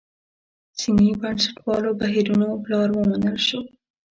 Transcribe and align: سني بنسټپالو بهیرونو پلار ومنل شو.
سني 0.79 1.09
بنسټپالو 1.21 1.91
بهیرونو 1.99 2.47
پلار 2.63 2.89
ومنل 2.93 3.37
شو. 3.47 3.59